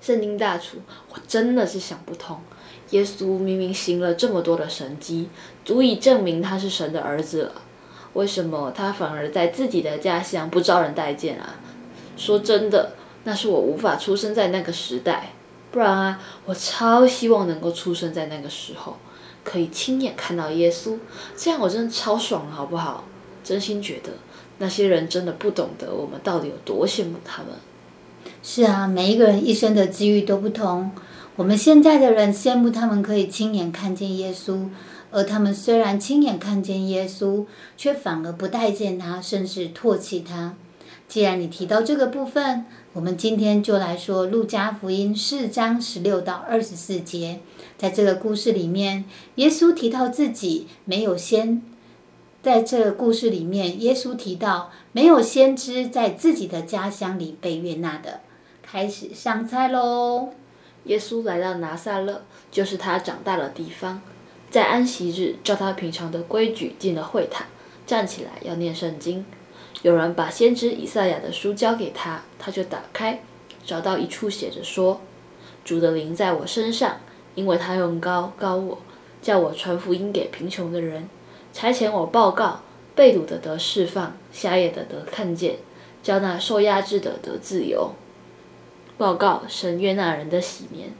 [0.00, 0.78] 圣经大厨，
[1.10, 2.40] 我真的是想不通，
[2.90, 5.28] 耶稣明明行了这么多的神迹，
[5.64, 7.52] 足以证明他是神的儿子了，
[8.14, 11.56] 为什么他反而在自己的家乡不招人待见啊？
[12.16, 12.92] 说真的，
[13.24, 15.32] 那是我无法出生在那个时代，
[15.70, 18.96] 不然啊，我超希望能够出生在那个时候，
[19.44, 20.98] 可以亲眼看到耶稣，
[21.36, 23.04] 这样我真的超爽，好不好？
[23.44, 24.10] 真心觉得。
[24.58, 27.52] 那些人真的不懂得我们到底有多羡慕他们。
[28.42, 30.90] 是啊，每一个人一生的机遇都不同。
[31.36, 34.68] 我们现在的人羡慕他们可以亲眼看见耶稣，
[35.10, 37.44] 而他们虽然亲眼看见耶稣，
[37.76, 40.54] 却反而不待见他，甚至唾弃他。
[41.06, 47.40] 既然你提到这个部分，我们今天就来说《路加福音》四章十六到二十四节。
[47.76, 49.04] 在这个故事里面，
[49.34, 51.60] 耶稣提到自己没有先。
[52.42, 58.20] 在这个故事里面，耶稣提到没有先知在自己的家乡里被悦纳的。
[58.72, 60.28] 开始上菜喽！
[60.84, 64.00] 耶稣来到拿撒勒，就是他长大的地方。
[64.48, 67.44] 在安息日，照他平常的规矩进了会堂，
[67.84, 69.26] 站起来要念圣经。
[69.82, 73.20] 有人把先知以赛亚的书交给他，他就打开，
[73.64, 75.00] 找到一处写着说
[75.64, 77.00] ：“主的灵在我身上，
[77.34, 78.78] 因为他用高高我，
[79.20, 81.08] 叫我传福音给贫穷的人。”
[81.52, 82.60] 差遣我报告，
[82.94, 85.56] 被掳的得释放，瞎眼的得看见，
[86.04, 87.90] 叫那受压制的得自由。
[89.00, 90.90] 报告神约纳人的喜年。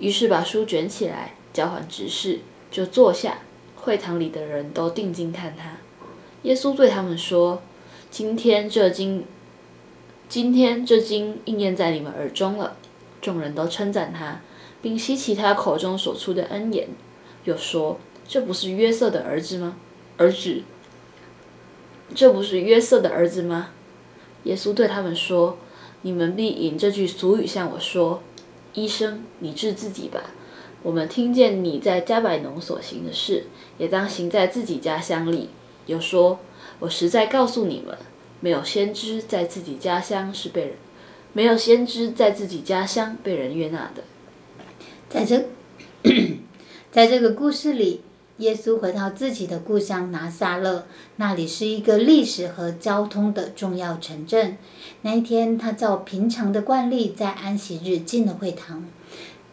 [0.00, 3.38] 于是把书卷起来，交还执事，就坐下。
[3.76, 5.76] 会堂里的人都定睛看他。
[6.42, 7.62] 耶稣对他们说
[8.10, 9.24] ：“今天这经，
[10.28, 12.76] 今天这经应验在你们耳中了。”
[13.22, 14.40] 众人都称赞他，
[14.82, 16.88] 并吸其他口中所出的恩言，
[17.44, 18.00] 又说。
[18.26, 19.76] 这不是约瑟的儿子吗？
[20.16, 20.62] 儿子，
[22.16, 23.70] 这不是约瑟的儿子吗？
[24.42, 25.56] 耶稣对他们说
[26.02, 28.22] ：“你们必引这句俗语向我说
[28.74, 30.20] ：‘医生，你治自己吧。’
[30.82, 33.46] 我们听见你在加百农所行的事，
[33.78, 35.50] 也当行在自己家乡里。
[35.86, 36.38] 又说
[36.78, 37.98] ：‘我实在告诉你们，
[38.40, 40.74] 没有先知在自己家乡是被人，
[41.32, 44.04] 没有先知在自己家乡被人悦纳的。’
[45.10, 45.46] 在这，
[46.92, 48.02] 在这个故事里。”
[48.38, 54.56] 耶稣回到自己的故乡拿撒勒，那里是一个历史和交通的重要城镇。
[55.02, 58.84] 那一天，他照平常的惯例，在安息日进了会堂。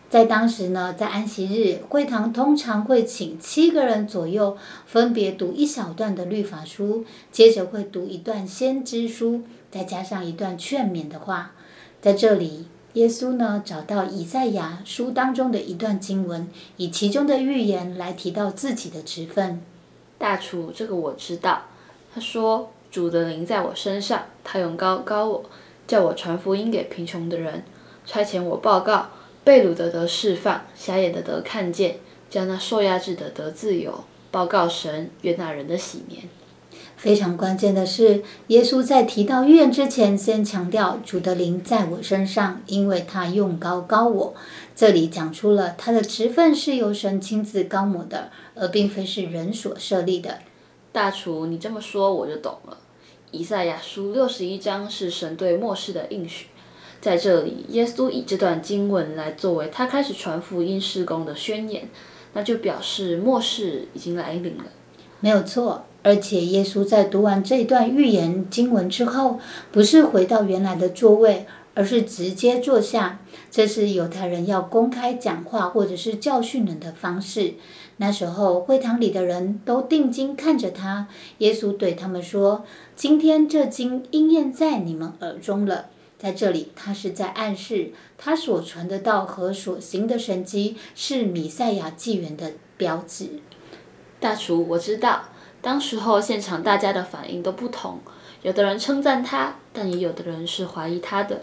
[0.08, 9.42] 在当时呢，在安息日，会堂通常会请七个人左右，分别读一小段的律法书，接着会读一段先知书，
[9.72, 11.54] 再加上一段劝勉的话。
[12.00, 12.68] 在这里。
[12.96, 16.48] 耶稣呢，找到以赛亚书当中的一段经文，
[16.78, 19.62] 以其中的预言来提到自己的职分。
[20.18, 21.64] 大厨，这个我知道。
[22.14, 25.44] 他说：“主的灵在我身上，他用高高我，
[25.86, 27.66] 叫我传福音给贫穷的人，
[28.06, 29.10] 差遣我报告
[29.44, 31.98] 被掳的得释放，瞎眼的得看见，
[32.30, 36.24] 叫那受压制的得自由，报告神悦纳人的喜年。”
[36.98, 44.34] 非常关键的是，耶稣在提到预言之前，先强调主的灵在我身上，因为他用高高我。
[44.76, 50.40] 这里讲出了他的职分是由神亲自高抹的，而并非是人所设立的。
[50.92, 52.78] 大厨，你这么说我就懂了。
[53.32, 56.48] 以赛亚书六十一章是神对末世的应许，
[57.02, 61.90] 在这里，耶稣以这段经文来作为他开始传福音施工的宣言，
[62.34, 64.64] 那就表示末世已经来临了。
[65.20, 65.86] 没有错。
[66.06, 69.40] 而且耶稣在读完这段预言经文之后，
[69.72, 73.20] 不是回到原来的座位，而是直接坐下。
[73.50, 77.56] 这是犹太人要公开讲话或者是教训人的方式。
[77.98, 81.08] 那时候会堂里的人都定睛看着他。
[81.40, 82.64] 耶稣对他们说
[82.96, 85.88] ：“今天这经应验在你们耳中了。”
[86.20, 93.40] 在这里，他是在暗示他所传的道和所行的神迹是弥赛亚纪元的标志。
[94.20, 95.30] 大厨，我知道。
[95.66, 97.98] 当时候现场大家的反应都不同，
[98.44, 101.42] 有的人称赞他，但也有的人是怀疑他的。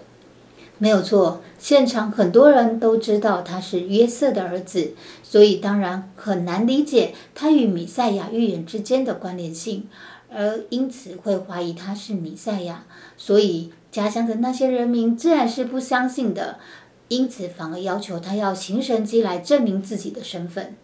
[0.78, 4.94] 没有错，现场很多人都知道他是约瑟的儿子，
[5.24, 9.88] 所以当然很难理解他与米赛亚预言之间的关联性，
[10.32, 12.84] 而因此会怀疑他是米赛亚。
[13.16, 16.60] 所以家乡的那些人民自然是不相信的，
[17.08, 20.76] 因此反而要求他要行神迹来证明自己的身份。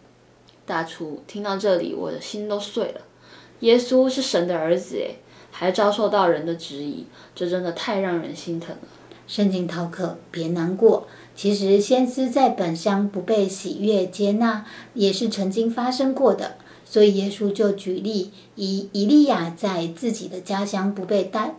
[0.65, 3.01] 大厨听到这里，我的心都碎了。
[3.61, 5.19] 耶稣是神的儿子，诶，
[5.51, 8.87] 还遭受到人的质疑，这真的太让人心疼了。
[9.27, 11.07] 圣经逃课，别难过。
[11.35, 16.55] 其实先知在本乡不被喜悦接纳，也是曾经发生过的。
[16.83, 21.55] 所以耶稣就举例，以以利亚在自己的家乡不被待，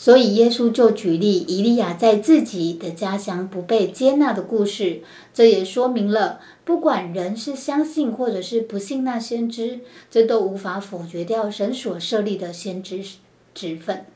[0.00, 5.02] 所以耶稣就举例以利亚在自己的家乡不被接纳的故事，
[5.34, 13.04] 这也说明了，不管人是相信或者是不信那先知，这都无法否决掉神所设立的先知
[13.52, 14.06] 职分。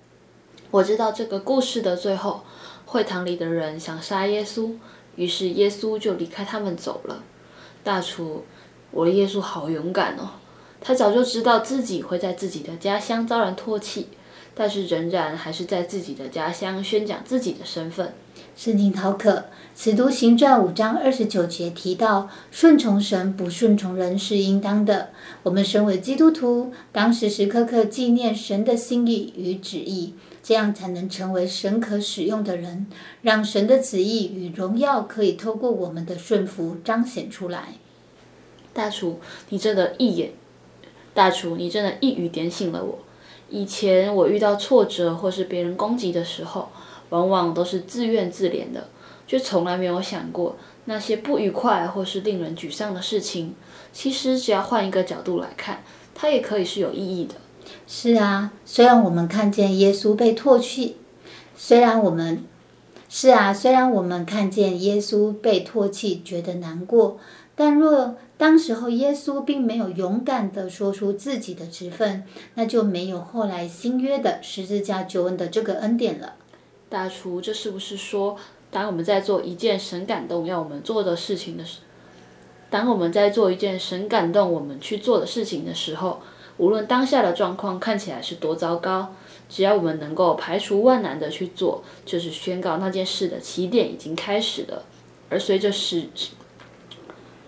[0.70, 2.44] 我知道这个故事的最后，
[2.86, 4.70] 会堂里的人想杀耶稣，
[5.16, 7.24] 于是耶稣就离开他们走了。
[7.82, 8.44] 大厨，
[8.92, 10.30] 我的耶稣好勇敢哦！
[10.80, 14.06] 他早就知道自己会在自己的家乡遭人唾弃。
[14.54, 18.12] 但是仍然还是在自己的家乡宣讲自己的身份。
[18.54, 19.30] 圣经陶可
[19.74, 25.08] 《使徒行传》五章二十九节提到，顺从神不顺从人是应当的。
[25.42, 32.86] 我们身为基督徒，当时时刻刻纪念神的心意与旨意，这样才能成为神可使用的人，
[33.22, 37.76] 让神的旨意与荣耀可以透过我们的顺服彰显出来。
[38.74, 39.18] 大厨，
[39.48, 40.32] 你真的一眼，
[41.14, 42.98] 大厨，你真的一语点醒了我。
[43.52, 46.70] 以前我遇到挫折或是别人攻击的时候，
[47.10, 48.88] 往往都是自怨自怜的，
[49.26, 50.56] 却从来没有想过
[50.86, 53.54] 那些不愉快或是令人沮丧的事情，
[53.92, 55.84] 其实只要换一个角度来看，
[56.14, 57.34] 它也可以是有意义的。
[57.86, 60.96] 是啊，虽然我们看见耶稣被唾弃，
[61.54, 62.44] 虽然我们
[63.10, 67.18] 是啊，虽然我们看见耶稣被唾弃，觉得难过。
[67.54, 76.34] 但若当时候耶稣并没有勇敢地说出自己的职分，那就没有后来新约的十字架救恩的这个恩典了。
[76.88, 78.36] 大厨，这是不是说，
[78.70, 81.80] 当我们在做一件神感动要我们做的事情的时，
[82.70, 86.20] 当我们在做一件神感动我们去做的事情的时候，
[86.56, 89.14] 无论当下的状况看起来是多糟糕，
[89.48, 94.84] 只要我们能够排除万难的去做，就是宣告那件事的起点已经开始了，
[95.28, 96.08] 而随着时。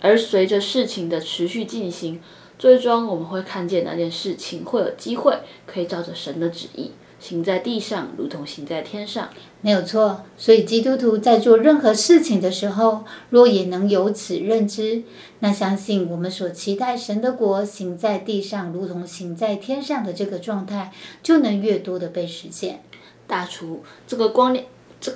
[0.05, 2.21] 而随着事情的持续进行，
[2.59, 9.31] 最终我们会看见那件事情会有机会可以照着神的旨意行在地上，如同行在天上。
[9.63, 10.23] 没有错。
[10.37, 15.05] 所以基督徒在做任何事情的时候，若也能有此认知，
[15.39, 20.93] 那相信我们所期待神的国行在地上，如同行在天上的这个状态，
[21.23, 22.83] 就能越多的被实现。
[23.27, 24.67] 大厨，这个光念，
[25.01, 25.11] 这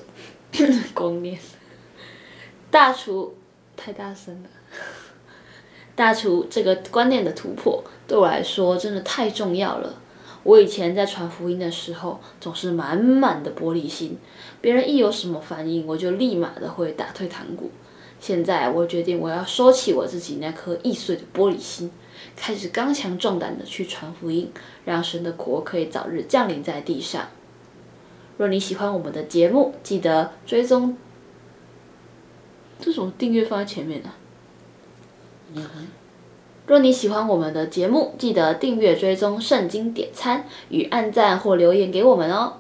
[0.95, 1.39] 光念，
[2.71, 3.35] 大厨
[3.79, 4.49] 太大声了。
[5.97, 9.95] 大厨这个观念的突破对我来说真的太重要了。
[10.45, 14.19] 我以前在传福音的时候总是满满的玻璃心，
[14.61, 17.71] 别人一有什么反应我就立马的会打退堂鼓。
[18.21, 21.91] 现在我决定我要收起我自己那颗易碎的玻璃心，
[22.37, 24.53] 开始刚强壮胆的去传福音，
[24.85, 27.29] 让神的国可以早日降临在地上。
[28.37, 30.97] 若你喜欢我们的节目，记得追踪。
[32.81, 34.09] 这种订阅放在前面的？
[36.67, 42.59] 若你喜欢我们的节目，记得订阅、追踪、圣经点餐与按赞或留言给我们哦。